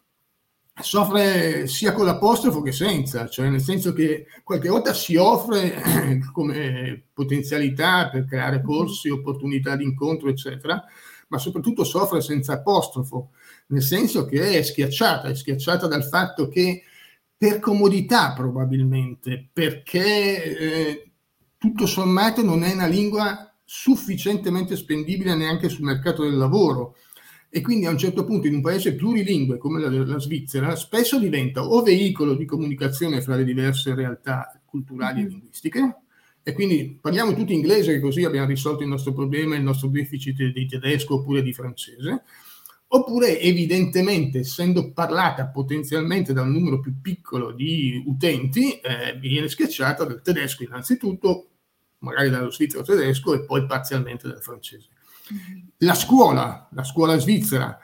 soffre 0.83 1.69
sia 1.69 1.93
con 1.93 2.05
l'apostrofo 2.05 2.61
che 2.61 2.73
senza, 2.73 3.29
cioè 3.29 3.49
nel 3.49 3.61
senso 3.61 3.93
che 3.93 4.27
qualche 4.43 4.69
volta 4.69 4.93
si 4.93 5.15
offre 5.15 5.81
come 6.33 7.05
potenzialità 7.13 8.09
per 8.11 8.25
creare 8.25 8.61
corsi, 8.61 9.09
opportunità 9.09 9.77
di 9.77 9.85
incontro, 9.85 10.29
eccetera, 10.29 10.83
ma 11.29 11.39
soprattutto 11.39 11.85
soffre 11.85 12.21
senza 12.21 12.55
apostrofo, 12.55 13.31
nel 13.69 13.83
senso 13.83 14.25
che 14.25 14.59
è 14.59 14.63
schiacciata, 14.63 15.29
è 15.29 15.35
schiacciata 15.35 15.87
dal 15.87 16.05
fatto 16.05 16.49
che 16.49 16.83
per 17.45 17.61
comodità 17.61 18.33
probabilmente, 18.33 19.51
perché 19.53 20.57
eh, 20.57 21.11
tutto 21.59 21.85
sommato 21.85 22.43
non 22.43 22.63
è 22.63 22.73
una 22.73 22.87
lingua 22.87 23.55
sufficientemente 23.63 24.77
spendibile 24.77 25.35
neanche 25.35 25.69
sul 25.69 25.85
mercato 25.85 26.23
del 26.23 26.39
lavoro. 26.39 26.97
E 27.51 27.61
quindi 27.61 27.85
a 27.85 27.91
un 27.91 27.99
certo 27.99 28.25
punto 28.25 28.47
in 28.47 28.55
un 28.55 28.63
paese 28.63 28.95
plurilingue 28.95 29.59
come 29.59 29.79
la, 29.79 29.91
la 29.91 30.19
Svizzera 30.19 30.75
spesso 30.75 31.19
diventa 31.19 31.67
o 31.67 31.83
veicolo 31.83 32.35
di 32.35 32.47
comunicazione 32.47 33.21
fra 33.21 33.37
le 33.37 33.45
diverse 33.45 33.95
realtà 33.95 34.59
culturali 34.65 35.21
e 35.21 35.27
linguistiche. 35.29 35.97
E 36.43 36.53
quindi 36.55 36.99
parliamo 36.99 37.35
tutti 37.35 37.53
inglese 37.53 37.93
che 37.93 38.01
così 38.01 38.25
abbiamo 38.25 38.47
risolto 38.47 38.83
il 38.83 38.89
nostro 38.89 39.13
problema, 39.13 39.55
il 39.55 39.63
nostro 39.63 39.89
deficit 39.89 40.43
di 40.51 40.67
tedesco 40.67 41.17
oppure 41.17 41.43
di 41.43 41.53
francese, 41.53 42.23
oppure 42.95 43.41
evidentemente 43.41 44.41
essendo 44.41 44.93
parlata 44.93 45.49
potenzialmente 45.49 46.33
da 46.33 46.43
un 46.43 46.53
numero 46.53 46.79
più 46.79 47.01
piccolo 47.01 47.51
di 47.51 48.01
utenti 48.07 48.79
eh, 48.79 49.19
viene 49.19 49.49
schiacciata 49.49 50.05
dal 50.05 50.23
tedesco 50.23 50.63
innanzitutto, 50.63 51.49
magari 51.99 52.31
dallo 52.31 52.53
svizzero 52.53 52.85
tedesco 52.85 53.35
e 53.35 53.45
poi 53.45 53.67
parzialmente 53.67 54.29
dal 54.29 54.41
francese. 54.41 54.91
La 55.79 55.95
scuola, 55.95 56.69
la 56.71 56.85
scuola 56.85 57.19
svizzera, 57.19 57.77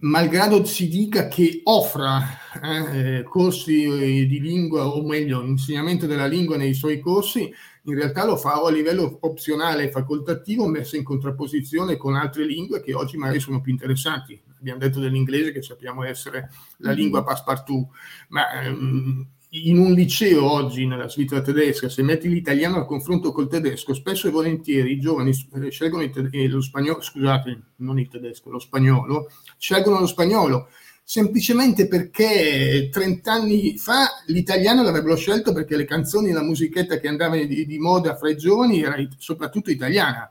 malgrado 0.00 0.64
si 0.64 0.88
dica 0.88 1.28
che 1.28 1.60
offra 1.64 2.22
eh, 2.62 3.22
corsi 3.24 3.84
eh, 3.84 4.26
di 4.26 4.40
lingua, 4.40 4.86
o 4.86 5.02
meglio, 5.02 5.42
insegnamento 5.42 6.06
della 6.06 6.26
lingua 6.26 6.56
nei 6.56 6.74
suoi 6.74 7.00
corsi, 7.00 7.52
in 7.82 7.94
realtà 7.94 8.24
lo 8.24 8.36
fa 8.36 8.54
a 8.54 8.70
livello 8.70 9.18
opzionale 9.20 9.84
e 9.84 9.90
facoltativo, 9.90 10.66
messo 10.66 10.96
in 10.96 11.04
contrapposizione 11.04 11.96
con 11.96 12.14
altre 12.14 12.44
lingue 12.44 12.82
che 12.82 12.94
oggi 12.94 13.16
magari 13.16 13.40
sono 13.40 13.60
più 13.60 13.72
interessanti. 13.72 14.40
Abbiamo 14.58 14.80
detto 14.80 15.00
dell'inglese 15.00 15.52
che 15.52 15.62
sappiamo 15.62 16.04
essere 16.04 16.50
la 16.78 16.90
mm-hmm. 16.90 16.98
lingua 16.98 17.24
passepartout, 17.24 17.88
ma 18.28 18.62
ehm, 18.62 19.26
in 19.50 19.78
un 19.78 19.92
liceo 19.92 20.50
oggi 20.50 20.86
nella 20.86 21.08
Svizzera 21.08 21.40
tedesca, 21.40 21.88
se 21.88 22.02
metti 22.02 22.28
l'italiano 22.28 22.76
al 22.76 22.86
confronto 22.86 23.32
col 23.32 23.48
tedesco, 23.48 23.94
spesso 23.94 24.28
e 24.28 24.30
volentieri 24.30 24.92
i 24.92 25.00
giovani 25.00 25.30
eh, 25.30 25.70
scelgono 25.70 26.02
il 26.02 26.28
eh, 26.32 26.48
lo 26.48 26.60
spagnolo, 26.60 27.00
scusate, 27.00 27.60
non 27.76 27.98
il 27.98 28.08
tedesco, 28.08 28.50
lo 28.50 28.58
spagnolo, 28.58 29.30
scelgono 29.56 30.00
lo 30.00 30.06
spagnolo 30.06 30.68
semplicemente 31.10 31.88
perché 31.88 32.90
30 32.92 33.32
anni 33.32 33.78
fa 33.78 34.08
l'italiano 34.26 34.82
l'avrebbero 34.82 35.16
scelto 35.16 35.54
perché 35.54 35.74
le 35.74 35.86
canzoni 35.86 36.32
la 36.32 36.42
musichetta 36.42 36.98
che 36.98 37.08
andava 37.08 37.36
di, 37.36 37.64
di 37.64 37.78
moda 37.78 38.14
fra 38.14 38.28
i 38.28 38.36
giovani 38.36 38.82
era 38.82 38.94
soprattutto 39.16 39.70
italiana. 39.70 40.30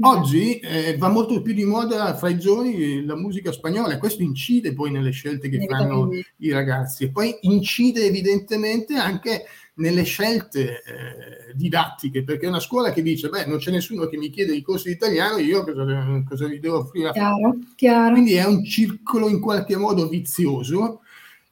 Oggi 0.00 0.58
eh, 0.58 0.96
va 0.98 1.08
molto 1.08 1.40
più 1.40 1.54
di 1.54 1.64
moda 1.64 2.16
fra 2.16 2.28
i 2.28 2.36
giovani 2.36 3.04
la 3.04 3.14
musica 3.14 3.52
spagnola 3.52 3.94
e 3.94 3.98
questo 3.98 4.22
incide 4.22 4.72
poi 4.72 4.90
nelle 4.90 5.12
scelte 5.12 5.48
che 5.48 5.64
fanno 5.68 6.10
i 6.38 6.50
ragazzi 6.50 7.04
e 7.04 7.10
poi 7.10 7.36
incide 7.42 8.04
evidentemente 8.04 8.96
anche 8.96 9.44
nelle 9.74 10.02
scelte 10.02 10.82
eh, 10.82 11.54
didattiche 11.54 12.24
perché 12.24 12.46
è 12.46 12.48
una 12.48 12.58
scuola 12.58 12.92
che 12.92 13.02
dice 13.02 13.28
beh 13.28 13.46
non 13.46 13.58
c'è 13.58 13.70
nessuno 13.70 14.06
che 14.06 14.16
mi 14.16 14.30
chiede 14.30 14.54
i 14.56 14.62
corsi 14.62 14.88
di 14.88 14.94
italiano 14.94 15.38
io 15.38 15.62
cosa, 15.62 15.84
cosa 16.28 16.48
vi 16.48 16.58
devo 16.58 16.78
offrire? 16.78 17.12
Chiaro, 17.12 17.58
chiaro. 17.76 18.12
quindi 18.14 18.34
è 18.34 18.44
un 18.44 18.64
circolo 18.64 19.28
in 19.28 19.38
qualche 19.38 19.76
modo 19.76 20.08
vizioso 20.08 21.02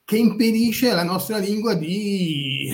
che 0.05 0.17
impedisce 0.17 0.91
alla 0.91 1.05
nostra 1.05 1.39
lingua 1.39 1.75
di, 1.75 2.73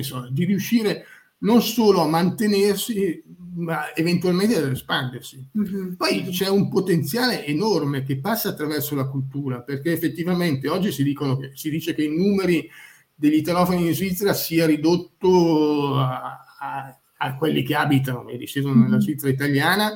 so, 0.00 0.28
di 0.30 0.44
riuscire 0.44 1.06
non 1.38 1.60
solo 1.60 2.02
a 2.02 2.08
mantenersi 2.08 3.22
ma 3.58 3.94
eventualmente 3.94 4.56
ad 4.56 4.70
espandersi. 4.70 5.44
Mm-hmm. 5.58 5.94
Poi 5.94 6.28
c'è 6.30 6.48
un 6.48 6.68
potenziale 6.68 7.44
enorme 7.44 8.02
che 8.02 8.18
passa 8.18 8.50
attraverso 8.50 8.94
la 8.94 9.08
cultura, 9.08 9.60
perché 9.62 9.92
effettivamente 9.92 10.68
oggi 10.68 10.92
si, 10.92 11.02
che, 11.02 11.50
si 11.54 11.70
dice 11.70 11.94
che 11.94 12.04
i 12.04 12.16
numeri 12.16 12.68
degli 13.14 13.36
italofoni 13.36 13.86
in 13.86 13.94
Svizzera 13.94 14.32
sia 14.32 14.66
ridotto 14.66 15.96
a, 15.96 16.38
a, 16.58 17.00
a 17.16 17.36
quelli 17.36 17.62
che 17.64 17.74
abitano 17.74 18.28
e 18.28 18.36
risiedono 18.36 18.74
mm-hmm. 18.74 18.84
nella 18.84 19.00
Svizzera 19.00 19.32
italiana 19.32 19.92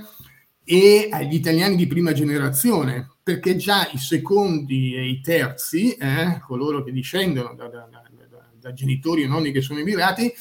e 0.65 1.09
agli 1.11 1.35
italiani 1.35 1.77
di 1.77 1.87
prima 1.87 2.13
generazione, 2.13 3.11
perché 3.23 3.57
già 3.57 3.89
i 3.93 3.99
secondi 3.99 4.95
e 4.95 5.09
i 5.09 5.21
terzi, 5.21 5.95
eh, 5.95 6.41
coloro 6.47 6.83
che 6.83 6.93
discendono 6.93 7.55
da, 7.55 7.69
da, 7.69 7.89
da, 7.91 8.03
da 8.59 8.73
genitori 8.73 9.23
e 9.23 9.27
nonni 9.27 9.53
che 9.53 9.61
sono 9.61 9.81
immigrati, 9.81 10.33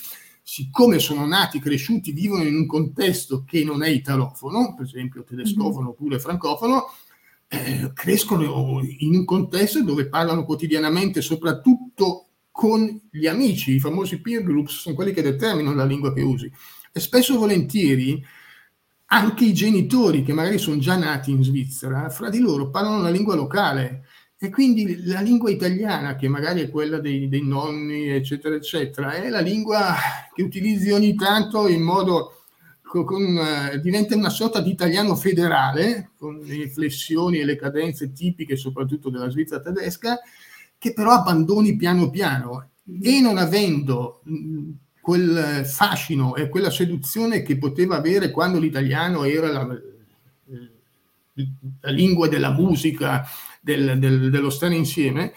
siccome 0.41 0.99
sono 0.99 1.25
nati, 1.25 1.60
cresciuti, 1.60 2.12
vivono 2.12 2.43
in 2.43 2.56
un 2.56 2.65
contesto 2.65 3.43
che 3.43 3.63
non 3.63 3.84
è 3.84 3.89
italofono, 3.89 4.73
per 4.75 4.86
esempio 4.86 5.23
tedescofono 5.23 5.82
mm-hmm. 5.82 5.89
oppure 5.89 6.19
francofono, 6.19 6.86
eh, 7.47 7.91
crescono 7.93 8.82
in 8.99 9.15
un 9.15 9.25
contesto 9.25 9.84
dove 9.84 10.08
parlano 10.08 10.45
quotidianamente 10.45 11.21
soprattutto 11.21 12.27
con 12.51 13.01
gli 13.10 13.27
amici, 13.27 13.75
i 13.75 13.80
famosi 13.80 14.19
peer 14.19 14.43
groups 14.43 14.80
sono 14.80 14.95
quelli 14.95 15.13
che 15.13 15.21
determinano 15.21 15.75
la 15.75 15.86
lingua 15.86 16.13
che 16.13 16.21
usi. 16.21 16.51
E 16.91 16.99
spesso 16.99 17.34
e 17.34 17.38
volentieri 17.38 18.23
anche 19.13 19.45
i 19.45 19.54
genitori 19.54 20.23
che 20.23 20.34
magari 20.34 20.58
sono 20.58 20.77
già 20.77 20.95
nati 20.95 21.32
in 21.32 21.43
Svizzera, 21.43 22.10
fra 22.10 22.30
di 22.30 22.39
loro 22.39 22.69
parlano 22.69 23.01
la 23.01 23.10
lingua 23.10 23.36
locale 23.36 24.06
e 24.43 24.49
quindi 24.49 25.06
la 25.06 25.21
lingua 25.21 25.51
italiana, 25.51 26.15
che 26.15 26.27
magari 26.27 26.62
è 26.62 26.69
quella 26.71 26.97
dei, 26.97 27.30
dei 27.30 27.43
nonni, 27.45 28.10
eccetera, 28.10 28.56
eccetera, 28.56 29.12
è 29.12 29.30
la 29.30 29.39
lingua 29.39 29.93
che 30.34 30.41
utilizzi 30.41 30.89
ogni 30.89 31.13
tanto 31.13 31.67
in 31.67 31.84
modo 31.84 32.45
con, 32.82 33.06
uh, 33.06 33.77
diventa 33.77 34.15
una 34.15 34.32
sorta 34.32 34.60
di 34.60 34.71
italiano 34.71 35.15
federale, 35.15 36.10
con 36.17 36.39
le 36.39 36.56
inflessioni 36.56 37.38
e 37.38 37.45
le 37.45 37.56
cadenze 37.56 38.13
tipiche 38.13 38.56
soprattutto 38.56 39.12
della 39.12 39.30
Svizzera 39.30 39.62
tedesca, 39.62 40.19
che 40.75 40.91
però 40.91 41.12
abbandoni 41.12 41.75
piano 41.75 42.10
piano. 42.10 42.69
E 42.99 43.21
non 43.21 43.38
avendo 43.38 44.23
quel 45.01 45.63
fascino 45.65 46.36
e 46.36 46.49
quella 46.49 46.71
seduzione 46.71 47.43
che 47.43 47.60
poteva 47.60 47.97
avere 47.97 48.32
quando 48.32 48.58
l'italiano 48.58 49.23
era 49.23 49.51
la, 49.51 49.67
la 51.82 51.91
lingua 51.91 52.27
della 52.27 52.51
musica, 52.51 53.23
del, 53.62 54.00
del, 54.00 54.30
dello 54.30 54.50
stare 54.50 54.76
insieme, 54.76 55.34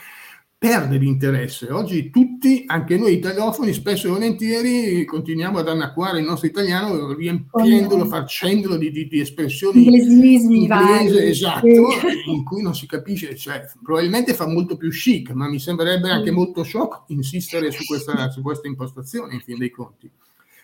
perde 0.65 0.97
l'interesse. 0.97 1.71
Oggi 1.71 2.09
tutti, 2.09 2.65
anche 2.67 2.97
noi 2.97 3.13
italiofoni, 3.13 3.75
spesso 3.75 4.07
e 4.07 4.11
volentieri 4.11 5.05
continuiamo 5.05 5.59
ad 5.59 5.69
annacquare 5.69 6.21
il 6.21 6.25
nostro 6.25 6.49
italiano 6.49 7.13
riempiendolo, 7.13 8.07
facendolo 8.07 8.77
di, 8.77 8.91
di, 8.91 9.07
di 9.07 9.21
espressioni 9.21 9.85
inglesismi 9.85 10.63
inglese, 10.63 11.27
esatto, 11.27 11.67
sì. 11.67 12.31
in 12.31 12.45
cui 12.45 12.63
non 12.63 12.75
si 12.75 12.87
capisce, 12.87 13.37
cioè, 13.37 13.63
probabilmente 13.83 14.33
fa 14.33 14.47
molto 14.47 14.79
più 14.79 14.91
chic, 14.91 15.33
ma 15.33 15.49
mi 15.49 15.61
sembrerebbe 15.61 16.09
anche 16.09 16.31
molto 16.31 16.65
shock 16.65 17.03
insistere 17.09 17.71
su 17.71 17.85
questa, 17.85 18.31
su 18.31 18.41
questa 18.41 18.67
impostazione, 18.67 19.35
in 19.35 19.41
fin 19.41 19.59
dei 19.59 19.71
conti. 19.71 20.11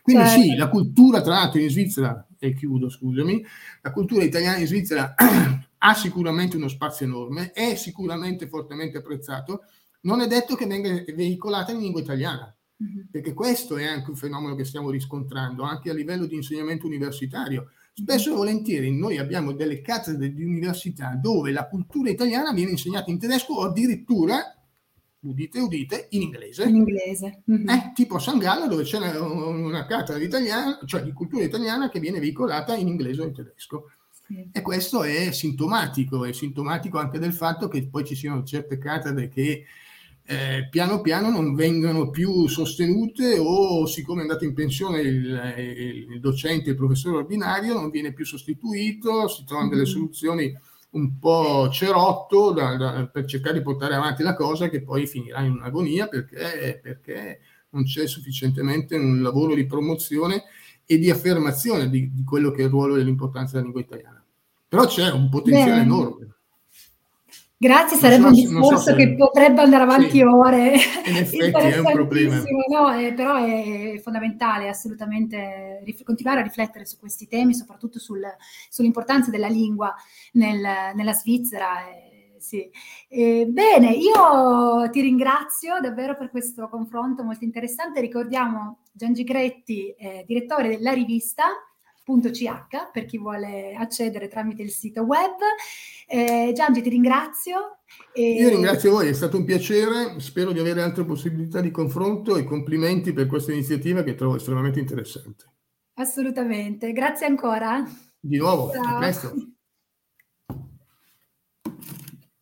Quindi 0.03 0.25
certo. 0.25 0.41
sì, 0.41 0.57
la 0.57 0.69
cultura, 0.71 1.21
tra 1.21 1.35
l'altro 1.35 1.61
in 1.61 1.69
Svizzera, 1.69 2.27
e 2.39 2.55
chiudo, 2.55 2.89
scusami, 2.89 3.45
la 3.83 3.93
cultura 3.93 4.25
italiana 4.25 4.57
in 4.57 4.67
Svizzera 4.67 5.15
ha 5.83 5.95
sicuramente 5.95 6.57
uno 6.57 6.69
spazio 6.69 7.07
enorme, 7.07 7.53
è 7.53 7.75
sicuramente 7.75 8.49
fortemente 8.49 8.99
apprezzato, 8.99 9.65
non 10.03 10.21
è 10.21 10.27
detto 10.27 10.55
che 10.55 10.67
venga 10.67 10.91
veicolata 11.15 11.73
in 11.73 11.81
lingua 11.81 12.01
italiana, 12.01 12.55
mm-hmm. 12.83 13.07
perché 13.11 13.33
questo 13.33 13.77
è 13.77 13.87
anche 13.87 14.11
un 14.11 14.17
fenomeno 14.17 14.55
che 14.55 14.65
stiamo 14.65 14.91
riscontrando 14.91 15.63
anche 15.63 15.91
a 15.91 15.95
livello 15.95 16.27
di 16.27 16.35
insegnamento 16.35 16.87
universitario. 16.87 17.71
Spesso 17.95 18.31
e 18.31 18.35
volentieri 18.35 18.93
noi 18.93 19.19
abbiamo 19.19 19.53
delle 19.53 19.81
cattedre 19.81 20.33
di 20.33 20.45
università 20.45 21.19
dove 21.21 21.51
la 21.51 21.67
cultura 21.67 22.11
italiana 22.11 22.53
viene 22.53 22.73
insegnata 22.73 23.11
in 23.11 23.19
tedesco 23.19 23.55
o 23.55 23.65
addirittura, 23.65 24.55
udite 25.21 25.61
udite, 25.61 26.07
in 26.11 26.23
inglese. 26.23 26.65
In 26.65 26.77
inglese. 26.77 27.43
Mm-hmm. 27.51 27.69
Eh, 27.69 27.93
tipo 27.95 28.17
a 28.17 28.21
San 28.21 28.39
Gallo 28.39 28.69
dove 28.69 28.85
c'è 28.85 28.99
una, 28.99 29.23
una 29.23 29.87
cattedra 29.87 30.23
italiana, 30.23 30.79
cioè 30.85 31.03
di 31.03 31.13
cultura 31.13 31.43
italiana 31.43 31.89
che 31.89 32.01
viene 32.01 32.21
veicolata 32.21 32.75
in 32.75 32.89
inglese 32.89 33.23
o 33.23 33.25
in 33.25 33.35
tedesco. 33.35 33.85
E 34.53 34.63
questo 34.63 35.03
è 35.03 35.33
sintomatico, 35.33 36.25
è 36.25 36.33
sintomatico 36.33 36.99
anche 36.99 37.19
del 37.19 37.33
fatto 37.33 37.69
che 37.69 37.87
poi 37.89 38.05
ci 38.05 38.15
siano 38.15 38.45
certe 38.45 38.79
cattedre 38.79 39.29
che 39.29 39.65
eh, 40.23 40.69
piano 40.71 41.01
piano 41.01 41.29
non 41.29 41.55
vengono 41.55 42.11
più 42.11 42.47
sostenute 42.47 43.37
o 43.39 43.87
siccome 43.87 44.21
è 44.21 44.23
andato 44.23 44.45
in 44.45 44.55
pensione 44.55 45.01
il, 45.01 46.07
il, 46.11 46.21
docente, 46.21 46.71
il 46.71 46.77
professore 46.77 47.17
ordinario, 47.17 47.75
non 47.75 47.91
viene 47.91 48.13
più 48.13 48.25
sostituito, 48.25 49.27
si 49.27 49.45
trovano 49.45 49.71
delle 49.71 49.83
mm-hmm. 49.83 49.91
soluzioni 49.91 50.57
un 50.91 51.19
po' 51.19 51.69
cerotto 51.71 52.53
da, 52.53 52.77
da, 52.77 53.07
per 53.07 53.25
cercare 53.25 53.59
di 53.59 53.65
portare 53.65 53.95
avanti 53.95 54.23
la 54.23 54.35
cosa 54.35 54.69
che 54.69 54.83
poi 54.83 55.07
finirà 55.07 55.41
in 55.41 55.53
un'agonia 55.53 56.07
perché, 56.07 56.79
perché 56.81 57.41
non 57.71 57.85
c'è 57.85 58.07
sufficientemente 58.07 58.97
un 58.97 59.23
lavoro 59.23 59.55
di 59.55 59.67
promozione 59.67 60.45
e 60.87 60.99
di 60.99 61.11
affermazione 61.11 61.89
di, 61.89 62.13
di 62.13 62.25
quello 62.25 62.51
che 62.51 62.63
è 62.63 62.65
il 62.65 62.71
ruolo 62.71 62.97
e 62.97 63.03
l'importanza 63.03 63.53
della 63.53 63.65
lingua 63.65 63.81
italiana. 63.81 64.20
Però 64.71 64.87
c'è 64.87 65.11
un 65.11 65.29
potenziale 65.29 65.75
Beh, 65.75 65.81
enorme. 65.81 66.29
Grazie, 67.59 67.97
sarebbe 67.97 68.23
so, 68.23 68.29
un 68.29 68.35
discorso 68.35 68.91
so 68.91 68.95
che 68.95 69.17
potrebbe 69.17 69.61
andare 69.61 69.83
avanti 69.83 70.11
sì, 70.11 70.23
ore. 70.23 70.77
In 71.07 71.17
effetti 71.17 71.59
è 71.59 71.79
un 71.79 71.93
problema. 71.93 72.41
No, 72.71 72.97
eh, 72.97 73.13
però 73.13 73.35
è 73.35 74.01
fondamentale 74.01 74.69
assolutamente 74.69 75.83
rif- 75.85 76.05
continuare 76.05 76.39
a 76.39 76.45
riflettere 76.45 76.87
su 76.87 76.99
questi 77.01 77.27
temi, 77.27 77.53
soprattutto 77.53 77.99
sul, 77.99 78.23
sull'importanza 78.69 79.31
della 79.31 79.49
lingua 79.49 79.93
nel, 80.35 80.95
nella 80.95 81.13
Svizzera. 81.13 81.81
Eh, 81.89 82.37
sì. 82.39 82.71
eh, 83.09 83.47
bene, 83.49 83.91
io 83.91 84.89
ti 84.91 85.01
ringrazio 85.01 85.81
davvero 85.81 86.17
per 86.17 86.31
questo 86.31 86.69
confronto 86.69 87.25
molto 87.25 87.43
interessante. 87.43 88.01
Ricordiamo 88.01 88.79
Gian 88.93 89.15
Gigretti, 89.15 89.91
eh, 89.99 90.23
direttore 90.27 90.69
della 90.69 90.93
rivista 90.93 91.47
www.ch 92.11 92.91
per 92.93 93.05
chi 93.05 93.19
vuole 93.19 93.75
accedere 93.75 94.29
tramite 94.29 94.63
il 94.63 94.71
sito 94.71 95.03
web. 95.03 95.37
Eh, 96.07 96.53
Giangi, 96.55 96.83
ti 96.83 96.89
ringrazio. 96.89 97.79
E... 98.13 98.33
Io 98.33 98.49
ringrazio 98.49 98.91
voi, 98.91 99.09
è 99.09 99.13
stato 99.13 99.37
un 99.37 99.45
piacere, 99.45 100.19
spero 100.19 100.53
di 100.53 100.59
avere 100.59 100.83
altre 100.83 101.05
possibilità 101.05 101.61
di 101.61 101.71
confronto 101.71 102.37
e 102.37 102.45
complimenti 102.45 103.13
per 103.13 103.27
questa 103.27 103.53
iniziativa 103.53 104.03
che 104.03 104.15
trovo 104.15 104.37
estremamente 104.37 104.81
interessante. 104.81 105.45
Assolutamente, 105.95 106.93
grazie 106.93 107.27
ancora. 107.27 107.85
Di 108.19 108.39
nuovo, 108.39 108.73
Ciao. 108.73 108.97
a 108.97 108.99
presto. 108.99 109.35